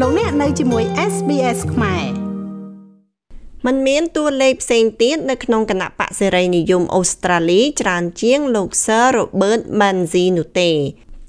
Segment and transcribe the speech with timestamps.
[0.00, 2.04] លោកអ្នកនៅជាមួយ SBS ខ្មែរ
[3.66, 10.70] มันមានតួលេខផ្សេងទៀតនៅក្នុងគណៈបកសេរីនិយមអូស្ត្រាលីច្រើនជាងលោក Sir Robert Manzi នោះទេ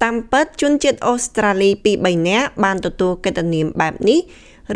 [0.02, 4.20] តាមពិតជនជាតិអូស្ត្រាលីពី3នាក់បានទទួលកិត្តិនាមបែបនេះ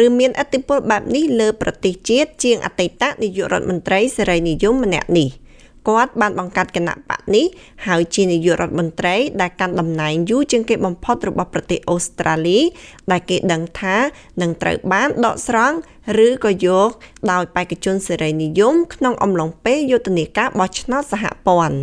[0.04, 5.30] ឬមានអធិបុលបែបនេះលើប្រទេសជាតិជាងអតីតនាយករដ្ឋមន្ត្រីសេរីនិយមម្នាក់នេះ។
[5.88, 7.46] គាត់បានបង្កើតគណៈបកនេះ
[7.86, 12.58] ហើយជានាយករដ្ឋមន្ត្រីដែលកាន់តំណែងយូរជាងគេបំផុតរបស់ប្រទេសអូស្ត្រាលី
[13.10, 13.96] ដែលគេដឹងថា
[14.42, 15.76] នឹងត្រូវបានដកស្រង់
[16.26, 16.90] ឬក៏យក
[17.32, 21.78] ដោយបេក្ខជនសេរីនិយមក្នុងអំឡុងពេលយុទ្ធនាការបោះឆ្នោតសហព័ន្ធ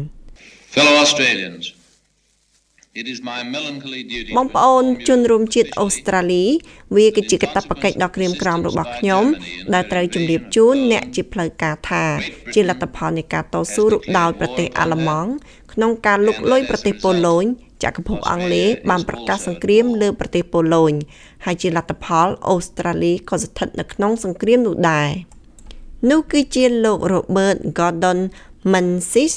[0.75, 1.64] Fellow Australians
[4.38, 6.46] បងប្អូនជនរួមជាតិអូស្ត្រាលី
[6.96, 9.23] វាគឺជាកាតព្វកិច្ចដ៏ក្រៀមក្រំរបស់ខ្ញុំ
[9.73, 12.04] ដែលត្រូវជម្រាបជូនអ្នកជាផ្លូវការថា
[12.54, 13.86] ជាលទ្ធផលនៃការតស៊ូ
[14.18, 15.32] ដោយប្រទេសអាល្លឺម៉ង់
[15.73, 17.44] ក្នុងការលុកលុយប្រទេសប៉ូឡូញ
[17.84, 20.94] ចក្រភពអង់គ្លេសបានប្រកាសសង្គ្រាមលើប្រទេសប៉ូឡូញ
[21.45, 25.09] ហើយជាលទ្ធផលអូស្ត្រាលីក៏ស្ថិតនៅក្នុងសង្គ្រាមនោះដែរ
[26.09, 28.20] នោះគឺជាលោក Robert Gordon
[28.72, 29.34] Menzies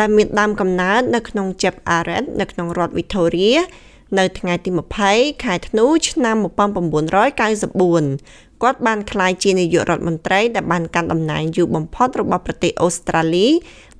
[0.00, 3.58] ដែលមានដើមកំណើតនៅក្នុង Jeb Arrett នៅក្នុងរដ្ឋ Victoria
[4.18, 4.70] នៅថ្ងៃទី
[5.06, 6.48] 20ខែធ្នូឆ្នាំ1994
[8.62, 13.48] គាត់បានក្លាយជានាយករដ្ឋមន្ត្រីដែលបានកាន់តំណែងយូរបំផុតរបស់ប្រទេសអូស្ត្រាលី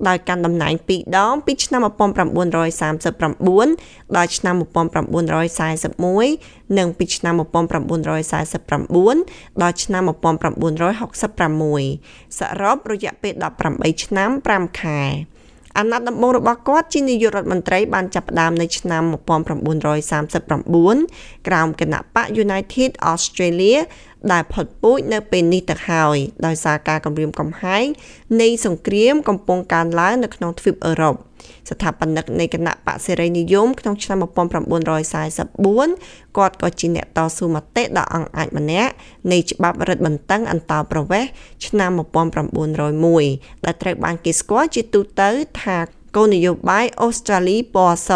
[0.07, 10.11] ដោយកាន់តំណែង2ដងពីឆ្នាំ1939ដល់ឆ្នាំ1941និងពីឆ្នាំ1949ដល់ឆ្នាំ1966
[12.39, 13.33] សរុបរយៈពេល
[13.69, 15.01] 18ឆ្នាំ5ខែ
[15.77, 23.79] អាណត្តិដំបូងរបស់គាត់ជានាយករដ្ឋមន្ត្រីបានចាប់ផ្ដើមនៅឆ្នាំ1939ក្រោមគណៈបក United Australia
[24.31, 27.85] ដែលផុតពូជនៅពេលនេះទៅហើយដោយសារការគម្រាមកំហែង
[28.41, 31.15] នៃសង្គ្រាមកំពុងកើនឡើងនៅក្នុងទ្វីបអឺរ៉ុប
[31.69, 38.91] ស្ថាបនិកនៃគណៈបកសេរីនិយមក្នុងឆ្នាំ1944គាត់ក៏ជាអ្នកតស៊ូមតិដ៏អង្អាចម្នាក់
[39.31, 41.31] នៃច្បាប់រដ្ឋបន្តាំងអន្តោប្រវេសន៍
[41.67, 41.91] ឆ្នាំ
[42.57, 45.29] 1901ដែលត្រូវបានគេស្គាល់ជាទូទៅ
[45.61, 45.77] ថា
[46.15, 48.11] គោលនយោបាយអូស្ត្រាលីពណ៌ស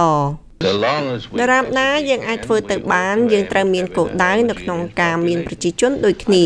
[1.39, 6.45] ដរាបណាយើងអាចធ្វើទៅបានយើងត្រូវមានគោលដៅនៅក្នុងការមានប្រជាជនដូចគ្នា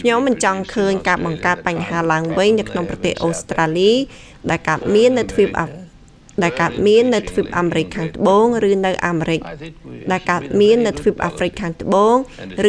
[0.00, 3.92] ខ្ញុំមិនចង់ឃើញការបង្កើតបញ្ហាឡើងវិញនៅក្នុងប្រទេសអូស្ត្រាលី
[4.50, 5.66] ដែលកើតមាននៅទ្វីបអា
[6.42, 9.40] ដែលកើតមាននៅទ្វីបអាមេរិកខាងត្បូងឬនៅអាមេរិក
[10.12, 12.16] ដែលកើតមាននៅទ្វីបអាហ្វ្រិកខាងត្បូង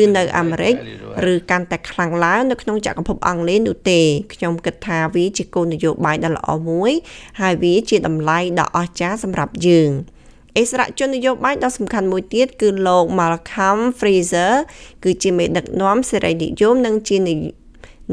[0.01, 0.75] ឬនៅអាមេរិក
[1.31, 4.01] ឬកាន់តែខ្លាំងឡើងនៅក្នុងចក្រភពអង់គ្លេសនោះទេ
[4.33, 6.91] ខ្ញុំគិតថាវាជាគោលនយោបាយដ៏ល្អមួយ
[7.41, 9.91] ហើយវាជាតម្លៃដ៏អស្ចារ្យសម្រាប់យើង
[10.57, 14.53] អិសរាជជននយោបាយដ៏សំខាន់មួយទៀតគឺលោក Malcolm Fraser
[15.03, 17.17] គឺជាមេដឹកនាំសេរីនិយមនិងជា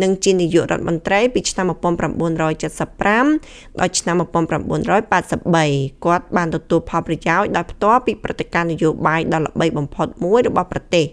[0.02, 11.06] និងជានាយករដ្ឋមន្ត្រីពីឆ្នាំ1975ដល់ឆ្នាំ1983គាត់បានទទួលផលប្រយោជន៍ដោយផ្ទាល់ពីព្រឹត្តិការណ៍នយោបាយដ៏ល្បីបំផុតមួយរបស់ប្រទេស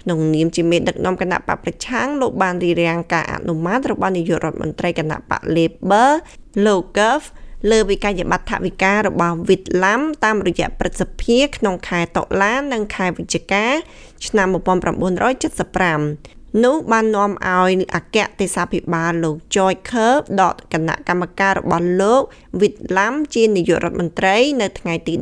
[0.00, 6.10] ក្នុងនាមជាមេដឹកនាំគណៈបកប្រឆាំងលោកបានរៀបរៀងការអនុម័តរបស់នាយករដ្ឋមន្ត្រីគណៈបក Labor
[6.66, 7.22] លោក Gov
[7.70, 13.66] លើវិក័យប័ត្រថវិការបស់វិតឡាំតាមរយៈព្រឹទ្ធសភាក្នុងខែតុលានិងខែវិច្ឆិកា
[14.26, 22.22] ឆ្នាំ1975 នោះបាននាំឲ្យអគ្គទេសាភិបាលលោក George Kerr ដកគណៈកម្មការរបស់លោក
[22.60, 25.14] Whitlam ជានាយករដ្ឋមន្ត្រី នៅថ្ងៃទី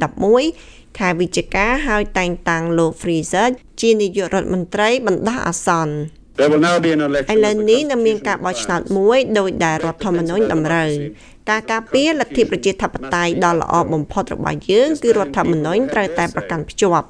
[0.47, 3.49] 11ខែវិច្ឆិកាហើយតែងតាំងលោក Fraser
[3.81, 5.95] ជានាយករដ្ឋមន្ត្រីបណ្ដោះអាសន្ន
[6.43, 10.91] ឥឡូវនេះនឹងមានការបោះឆ្នោតមួយដោយដែលរដ្ឋធម្មនុញ្ញតម្រូវ
[11.51, 17.07] ការការពារលទ្ធិប្រជាធិបតេយ្យដ៏ល្អបំផុតរបស់យើងគឺរដ្ឋធម្មនុញ្ញត្រូវតែប្រកាន់ភ្ជាប់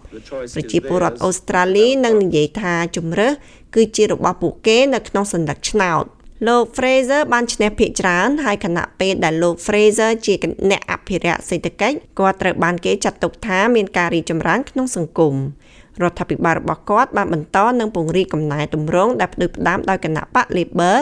[0.55, 3.33] ប្រជាពលរដ្ឋអូស្ត្រាលីនឹងនិយាយថាជំរើស
[3.75, 6.05] គឺជារបស់ពួកគេនៅក្នុងសន្លឹកឆ្នោត
[6.49, 10.35] លោក Fraser បានឈ្នះភាគច្រើនហើយខណៈពេលដែលលោក Fraser ជា
[10.71, 15.35] អ្នកអភិរក្សសេដ្ឋកិច្ចគាត់ត្រូវបានគេចាត់ទុកថាមានការរីកចម្រើនក្នុងសង្គម
[16.03, 20.97] រដ្ឋាភិបាលរបស់គាត់បានបន្តនឹងពង្រីកកំណែទម្រង់ដែលផ្ដួចផ្ដើមដោយគណៈបក Labor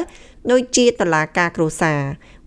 [0.50, 2.00] ដូចជាតឡាការគ្រួសារ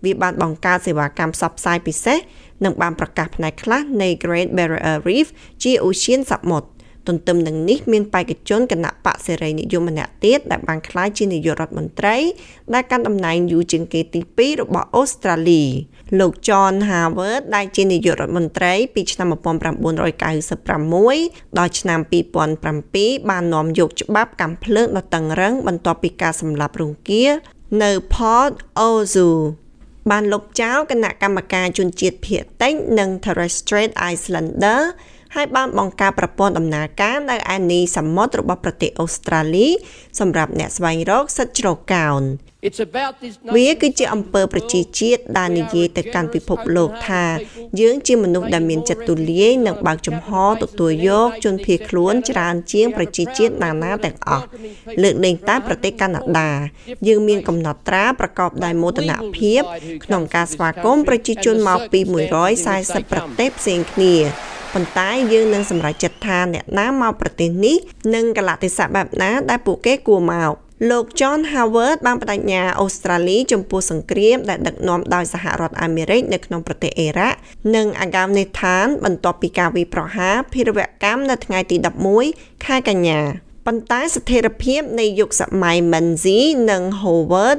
[0.04, 2.18] វាបានបង្កើតសេវាកម្មផ្សព្វផ្សាយពិសេស
[2.64, 5.28] និងបានប្រកាសផ្នែកខ្លះនៃ Great Barrier Reef
[5.62, 6.68] ជាអូសៀនសមុទ្រ
[7.06, 12.16] ទន្ទឹមនឹងនេះមានបេក្ខជនគណៈបកសេរីនិយមម្នាក់ទៀតដែលបានក្លាយជានាយករដ្ឋមន្ត្រី
[12.74, 15.64] ដែលកាន់តំណែងយូរជាងគេទី2របស់អូស្ត្រាលី
[16.20, 22.00] លោក John Howard ដែលជានាយករដ្ឋមន្ត្រី ពីឆ្នាំ1996ដល់ឆ្នាំ
[22.64, 27.32] 2007បាននាំយកច្បាប់កម្មភ្លើងដ៏តឹងរ៉ឹងបន្ទាប់ពីការសម្លាប់រង្គាល
[27.82, 28.52] នៅ Port
[28.88, 29.30] Ozu
[30.10, 34.80] បានលុបចោលគណៈកម្មការជនជាតិភៀតតិចនិង Torres Strait Islander
[35.34, 39.68] ហើយបានបង្កើតប្រព័ន្ធដំណើរការនៅឯនីសមុទ្ររបស់ប្រទេសអូស្ត្រាលី
[40.20, 42.22] សម្រាប់អ្នកស្វែងរកសិទ្ធិជ្រកកោន
[43.56, 47.24] វាគឺជាអំពើប្រជាជាតិដែលនិយាយទៅកាន់ពិភពលោកថា
[47.80, 50.28] យើងជាមនុស្សដែលមានចិត្តទូលាយនិងបើកចំហ
[50.62, 54.46] ទទួលយកជនភៀសខ្លួនច្រើនជាងប្រជាជាតិណានាទាំងអស់
[55.02, 56.50] លើកលែងតែប្រទេសកាណាដា
[57.08, 59.62] យើងមានកំណត់ត្រាប្រកបដោយមោទនភាព
[60.04, 62.00] ក្នុងការស្វាគមន៍ប្រជាជនមកពី
[62.56, 64.16] 140ប្រទេសផ្សេងគ្នា
[64.74, 67.76] ប៉ុន្តែយើងនឹងសម្រេចចិត្តថាអ្នកណាមកប្រទេសនេះ
[68.14, 70.52] និងកលៈទេសៈបែបណាដែលពួកគេគួរមក
[70.90, 77.38] លោក John Howard បានបដិញ្ញាអូស្ត្រាលីចំពោះសង្គ្រាមដែលដឹកនាំដោយសហរដ្ឋអាមេរិកនៅក្នុងប្រទេសអ៊ីរ៉ាក់
[77.76, 81.76] និងអាហ្គានីស្ថានបន្ទាប់ពីការវាយប្រហារភេរវកម្មនៅថ្ងៃទី
[82.20, 83.20] 11ខែកញ្ញា
[83.66, 87.58] ប៉ុន្តែស្ថិរភាពនៃយុគសម័យ Menzies និង Howard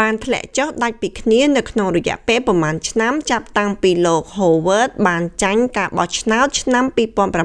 [0.00, 6.84] បានធ្លាក់ចុះដាច់ពីគ្នានៅក្នុងរយៈពេលប្រមាណឆ្នាំចាប់តាំងពីលោក Howard បានចាញ់ការបោះឆ្នោតឆ្នាំ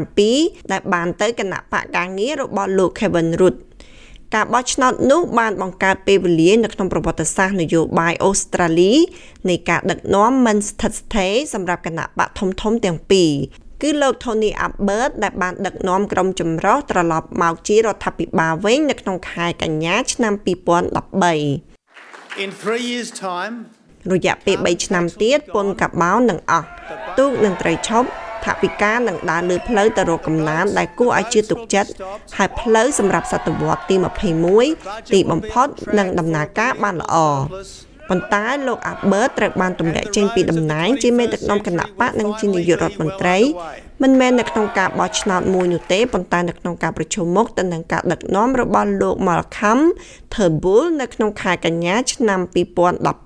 [0.06, 3.58] 2007ដែលបានទៅគណៈបកការងាររបស់លោក Kevin Rudd
[4.36, 8.94] ការបោះឆ្នោតនោះបានបង្កើតពេលវេលានៅក្នុងប្រវត្តិសាស្ត្រនយោបាយអូស្ត្រាលី
[9.50, 13.32] នៃការដឹកនាំមិនស្ថិតស្ថេរសម្រាប់គណៈបកធំធំទាំងពីរ
[13.82, 21.69] គឺលោក Tony Abbott ដែលបានដឹកនាំក្រុមចម្រុះត្រឡប់មកជារដ្ឋាភិបាលវិញនៅក្នុងខែកញ្ញាឆ្នាំ2013
[22.38, 23.56] In 3 years time
[24.14, 26.68] រយៈពេល3ឆ្នាំទៀតពុនកាបោនឹងអស់
[27.20, 28.08] ទូកនឹងត្រូវឈប់
[28.46, 31.90] ថាវិការនឹងដើរលើផ្លូវទៅរកកំណានដែលគួរឲ្យជឿទុកចិត្ត
[32.38, 33.96] ហើយផ្លូវសម្រាប់សតវត្សទី
[34.56, 35.68] 21ទីបំផុត
[36.00, 37.16] នឹងដំណើរការបានល្អ
[38.10, 43.38] ប៉ុន្តែលោកអាបឺតត្រូវបានទម្លាក់ចេញពីតំណែងជាមេដឹកនាំគណៈបកនិងជានាយករដ្ឋមន្ត្រី
[44.04, 49.80] មិនមែននៅក្នុងការបោះឆ្នោតមួយនោះទេប៉ុន្តែនៅក្នុងការប្រជុំមុខទៅនឹងការដឹកនាំរបស់លោក Malcolm
[50.34, 52.40] Turnbull នៅក្នុងខែកញ្ញាឆ្នាំ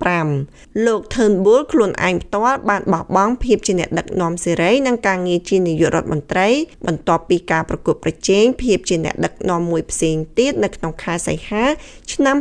[0.00, 6.48] 2015លោក Turnbull ខ្លួនឯងផ្ទាល់បានបោះបង់ភាពជាអ្នកដឹកនាំសេរីនិងការងារជានាយករដ្ឋមន្ត្រី
[6.86, 11.64] បន្ទាប់ពីការប្រកួតប្រជែងភាពជាអ្នកដឹកនាំមួយផ្សេងទៀតនៅក្នុងខែសីហា
[12.12, 12.36] ឆ្នាំ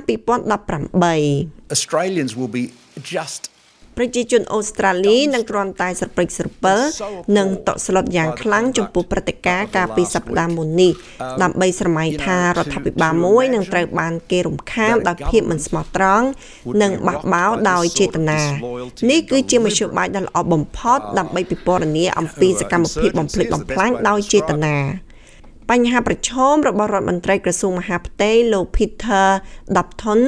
[0.85, 2.63] 2018 Australians will be
[3.15, 3.52] just
[3.97, 6.79] ប្រជាជនអូស្ត្រាលីនឹងគ្រាន់តែស្រព្រិចស្រពិល
[7.37, 10.91] និងតក់ស្លុតយ៉ាងខ្លាំងចំពោះព្រឹត្តិការណ៍កាលពីសប្តាហ៍មុននេះ
[11.43, 16.27] ដើម្បីស្រមៃថារដ្ឋាភិបាលមួយនឹងត្រូវបានគេរំខានដោយភាពមិនស្មោះត្រង់
[16.81, 18.41] និងបះបោរដោយចេតនា
[19.09, 24.77] នេះគឺជាមធ្យោបាយដ៏ល្អបំផុតដើម្បីពិពណ៌នាអំពីសកម្មភាពបំផ្លិចបំផ្លាញដោយចេតនា
[25.71, 29.27] បញ្ហាប្រឈមរបស់រដ្ឋមន្ត្រីក្រសួងមហាផ្ទៃលោក Peter
[29.75, 30.21] Dutton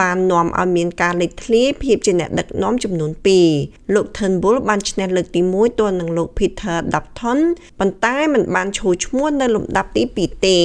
[0.00, 3.10] បាននាំឲ្យមានការលេចធ្លាយភាពជាអ្នកដឹកនាំចំនួន
[3.52, 7.38] 2លោក Turnbull បានឈ្នះលើកទី1ទល់នឹងលោក Peter Dutton
[7.78, 10.58] ប៉ុន្តែមិនបានឈរឈ្មោះនៅលំដាប់ទី2ទេ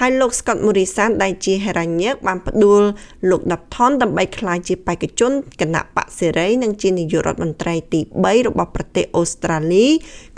[0.00, 2.82] ហើយលោក Scott Morrison ដែលជាហេរ៉ាញឹកបានផ្ដួល
[3.30, 9.86] លោក Dutton ដើម្បីក្លាយជាបេក្ខជនគណៈបកសេរីនិងជានាយករដ្ឋមន្ត្រីទី3របស់ប្រទេសអូស្ត្រាលី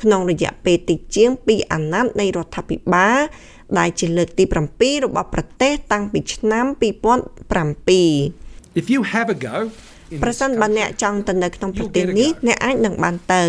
[0.02, 3.18] ក្នុងរយៈពេលតិចជាង2អាណត្តិនៃរដ្ឋាភិបាល
[3.78, 9.56] ដែលជាលើកទី7របស់ប្រទេសតាំងពីឆ្នាំ2007 If you have a go
[10.22, 13.44] ប្រសិនបើអ្នកចង់ទៅនៅក្នុងប្រទេសនេះអ្នកអាចនឹងបានទៅ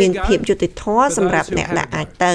[0.00, 2.34] មានភាពយុត្តិធម៌សម្រាប់អ្នកដែលអាចទៅ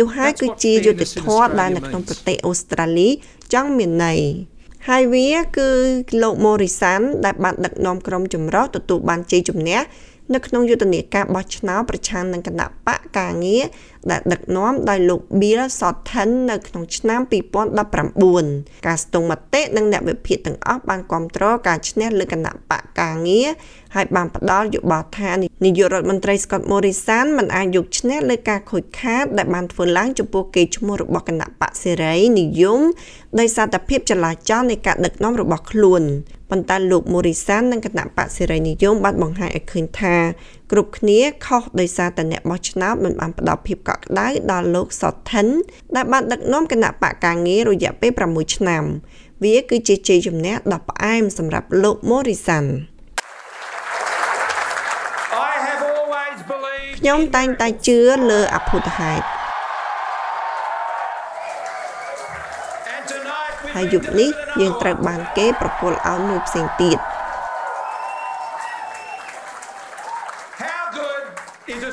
[0.00, 3.08] នោះហើយគឺជាយុត្តិធម៌ដែលនៅក្នុងប្រទេសអូស្ត្រាលី
[3.54, 4.20] ចង់មានន័យ
[4.88, 5.28] ហើយវា
[5.58, 5.68] គឺ
[6.22, 9.80] លោក Morrison ដែលបានដឹកនាំក្រុមចម្រុះទទួលបានជ័យជំនះ
[10.34, 13.64] នៅក្នុងយុទ្ធនាការបោះឆ្នោតប្រឆាំងនឹងគណៈបកការងារ
[14.10, 17.20] ដែលដឹកនាំដោយលោក Bill Shorten នៅក្នុងឆ្នាំ
[17.84, 23.48] 2019ការស្ទង់មតិនិងអ្នកវិភាគទាំងអស់បានគ្រប់គ្រងការឈ្នះលើគណៈបកការងារ
[23.94, 25.30] ហើយបានផ្ដល់យោបល់ថា
[25.64, 32.80] នាយករដ្ឋមន្ត្រី Scott Morrison មិនអាចយកឈ្នះលើការខូចខាតដែលបានធ្វើឡើងចំពោះកេរ្តិ៍ឈ្មោះរបស់គណៈបកសេរីនិយម
[33.40, 36.02] ដោយសារតែភាពចលាចលនៃការដឹកនាំរបស់ខ្លួន
[36.50, 40.16] ប៉ុន្តែលោក Morrison និងគណៈបកសេរីនិយមបានបង្ហាញឲ្យឃើញថា
[40.72, 45.48] គ្រប់គ្នាខុសដោយសារតែអ្នកបោះឆ្នោតមិនបានផ្ដល់ភាពកក់ក្ដៅដល់លោក Sutton
[45.96, 48.84] ដែលបានដឹកនាំគណៈបកការងាររយៈពេល6ឆ្នាំ
[49.44, 52.66] វាគឺជាជ័យជំនះដ៏ផ្អែមសម្រាប់លោក Morrison
[56.98, 57.98] ខ្ញុំតែងតែជឿ
[58.30, 59.24] លើអភូតហេតុ
[63.74, 64.30] ហើយយប់នេះ
[64.60, 66.98] យើងត្រូវបានគេប្រគល់ឲ្យមួយផ្សេងទៀត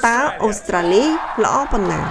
[0.06, 1.04] តើអូស្ត្រាលី
[1.44, 2.02] ល្អប៉ុណ្ណា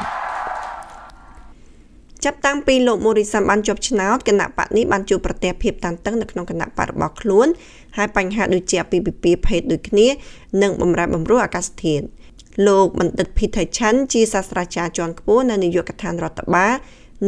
[2.25, 7.49] ចាប់តាំងពីលោក Morrison បានជាប់ឆ្នោតគណៈបកនេះបានជួបប្រទះភាពតានតឹងនៅក្នុងគណៈបករបស់ខ្លួន
[7.97, 10.07] ហើយបញ្ហាដូចជាអភិភិពាភេទដូចគ្នា
[10.63, 12.05] និងបំរែបំរួលអាកាសធាតុ
[12.67, 16.73] លោកបណ្ឌិត Peter Chan ជាសាស្ត្រាចារ្យជាន់ខ្ពស់នៅនាយកដ្ឋានរដ្ឋបាល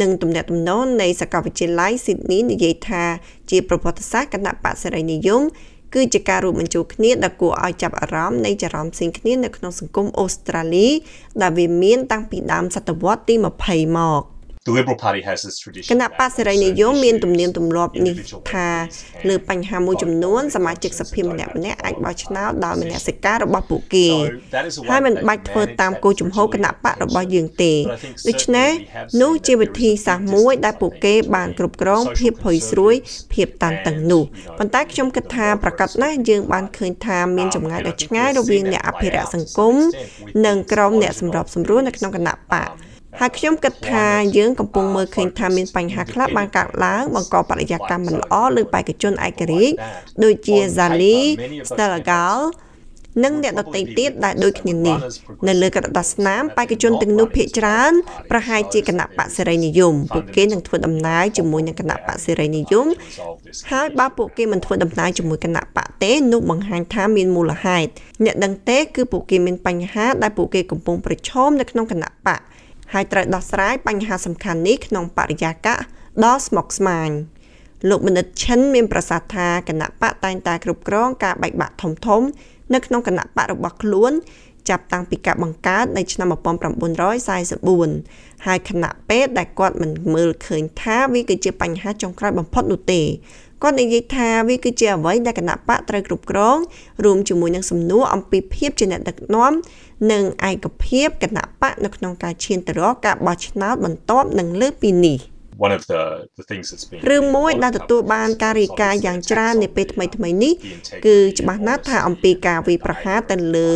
[0.01, 3.05] និងទំនាក់ទំនងនៃសាកលវិទ្យាល័យ Sydney និយាយថា
[3.51, 5.43] ជាប្រវត្តិសាស្ត្រគណៈបកសេរីនិយម
[5.95, 10.89] គឺជាការរួមបញ្ចូលគ្នាដែលគួរឲ្យចាប់អារម្មណ៍នៃចរន្តផ្សេងគ្នានៅក្នុងសង្គមអូស្ត្រាលី
[11.43, 13.35] ដែលវាមានតាំងពីដើមសតវត្សទី
[13.67, 14.23] 20មក
[14.65, 18.17] The Liberal Party has this tradition គណៈបក្សសេរីនិយមមានទំនៀមទម្លាប់នេះ
[18.53, 18.69] ថា
[19.29, 24.09] លើបញ្ហាមួយចំនួនសមាជិកសភាម្នាក់ម្នាក់អាចបោះឆ្នោតដោយមនសិការរបស់ពួកគេ
[24.91, 27.73] ហើយមិនបាច់ធ្វើតាមគោលជំហរគណៈបករបស់យើងទេ
[28.29, 28.71] ដូច្នេះ
[29.23, 32.95] នោះជាវិធីសាស្ត្រមួយដែលពួកគេបានគ្រប់គ្រងភាពភ័យស្រួយ
[33.35, 34.23] ភាពតានតឹងនោះ
[34.59, 39.75] ប៉ុន្តែខ្ញុំគិតថាប្រកាសណាស់យើងបានឃើញថាមានចម្ងាយដ៏ឆ្ងាយរវាងអ្នកអភិរក្សសង្គម
[40.47, 42.71] និងក្រុមអ្នកសម្របសម្រួលនៅក្នុងគណៈបក
[43.21, 49.75] ហើយខ្ញុំគិតថាយើងកំពុងមើលឃើញថាមានបញ្ហាខ្លះបានកើតឡើងបង្កបរិយាកាសមិនល្អលើបេក្ខជនឯករាជ្យ
[50.25, 51.19] ដូចជា Zali,
[51.69, 52.37] Stelagal
[53.25, 54.99] និងអ្នកដទៃទៀតដែលដូចគ្នានេះ
[55.49, 57.93] នៅលើក្រដាសស្នាមបេក្ខជនទាំងនោះភាគច្រើន
[58.31, 62.87] ប្រហែលជាគណៈបកសេរីនិយមពួកគេនឹងធ្វើដំណើរជាមួយនឹងគណៈបកសេរីនិយម
[63.71, 67.91] ហើយបើពួកគេមិនធ្វើដំណើរជាមួយគណៈបកទេនោះបង្ហាញថាមានមូលហេតុ
[68.25, 72.41] អ្នកដឹងទេគឺពួកគេមានបញ្ហាដែលពួកគេកំពុងប្រឈមនៅក្នុងគណៈបក
[72.93, 75.79] ហើយត្រូវដោះស្រាយបញ្ហាសំខាន់នេះក្នុងបរិយាកាស
[76.25, 77.11] ដ៏ស្មុគស្មាញ
[77.89, 82.23] លោកបណ្ឌិតឈិនមានប្រសាសន៍ថាគណៈបកតែងតែគ្រប់គ្រងការបែកបាក់ធំធំ
[82.75, 84.13] នៅក្នុងគណៈបករបស់ខ្លួន
[84.69, 86.29] ចាប់តាំងពីការបង្កើតនៅឆ្នាំ
[87.13, 93.03] 1944ហើយគណៈពេទ្យដែលគាត់មិនមើលឃើញថាវាគឺជាបញ្ហាចុងក្រោយបំផុតនោះទេ
[93.63, 96.59] គាត់និយាយថាវាគឺជាអ្វីដែលគណៈបកត្រូវគ្រប់គ្រង
[97.05, 99.53] រួមជាមួយនឹងសំណួរអំពីភាពជាអ្នកដឹកនាំ
[100.13, 105.19] និងឯកភាពគណៈបកនៅក្នុងការឈានទៅរកការបោះឆ្នោតបន្ទាប់នឹងលើពីនេះ។
[105.67, 106.03] one of the
[106.39, 110.53] the things that's been រឿងមួយដែលទទួលបានការរាយការណ៍យ៉ាងច្រើននាពេលថ្មីថ្មីនេះ
[111.07, 113.69] គឺច្បាស់ណាស់ថាអំពីការវិប្រហារទៅលើ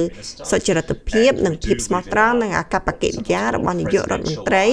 [0.50, 4.66] សុចរិតភាពនិងភាពស្មោះត្រង់និងអកប្បកិរិយារបស់នាយករដ្ឋមន្ត្រី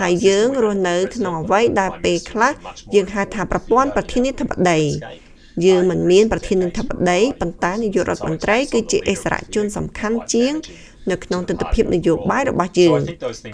[0.00, 2.52] ហើយយើងរស់នៅក្នុងអ្វីដែលពេលខ្លះ
[2.94, 4.80] យើងហៅថាប្រព័ន្ធប្រធានាធិបតី
[5.66, 10.54] យើងមិនមានប្រធានាធិបតីប៉ុន្តែនាយករដ្ឋមន្ត្រីគឺជាអិសរាជជនសំខាន់ជាង
[11.10, 13.00] នៅក្នុងទស្សនវិជ្ជានយោបាយរបស់យើង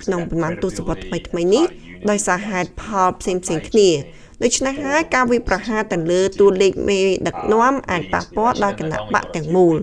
[0.02, 1.64] ក្នុងប្រមាណទសវត្សរ៍ថ្មីៗនេះ
[2.10, 3.90] ដោយសារហេតុផលផ្សេងៗគ្នា
[4.42, 9.76] ដូច្នេះហើយការវិប្រហារទៅលើតួលេខមេដឹកនាំអាចប៉ះពាល់ដល់គណៈបកទាំងមូល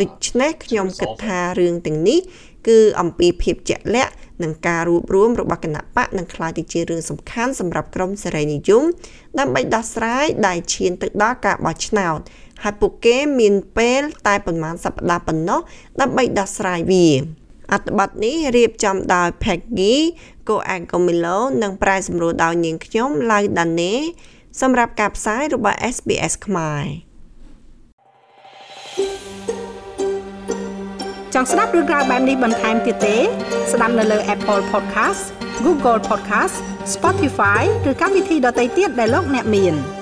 [0.00, 2.20] ដូច្នេះខ្ញុំគិតថារឿងទាំងនេះ
[2.68, 4.12] គឺអំពីភាពជាក់លាក់
[4.42, 8.84] និងការរួបរวมរបស់គណៈបកនឹងក្លាយទៅជារឿងសំខាន់សម្រាប់ក្រមសេរីនិយម
[9.38, 12.18] ដើម្បីដោះស្រាយដែលឈានទៅដល់ការបោះឆ្នោត
[12.62, 15.60] ហើយពួកគេមានពេលតែប្រហែលសប្តាហ៍ប៉ុណ្ណោះ
[16.00, 17.06] ដើម្បីដោះស្រាយវា
[17.72, 19.94] អត្ថបទនេះរៀបចំដោយ Peggy
[20.50, 23.94] Coagomilo និងប្រាយសម្រួលដោយនាងខ្ញុំ Lau Dane
[24.60, 26.84] សម្រាប់ការផ្សាយរបស់ SBS ខ្មែរ
[31.34, 33.16] ចង់ស្ដាប់រឿងក្រៅបែបនេះបន្ថែមទៀតទេ
[33.72, 35.22] ស្ដាប់នៅលើ Apple Podcast
[35.64, 36.56] Google Podcast
[36.94, 39.76] Spotify ឬកម្មវិធីដទៃទៀតដែលលោកអ្នកមាន។